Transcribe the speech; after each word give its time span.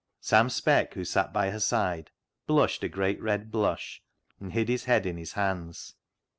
Sam 0.19 0.49
Speck, 0.49 0.95
who 0.95 1.05
sat 1.05 1.31
by 1.31 1.51
her 1.51 1.59
side, 1.59 2.09
blushed 2.47 2.83
a 2.83 2.89
great 2.89 3.21
red 3.21 3.51
blush, 3.51 4.01
and 4.39 4.51
hid 4.51 4.67
his 4.67 4.85
head 4.85 5.05
in 5.05 5.17
his 5.17 5.33
hands. 5.33 5.93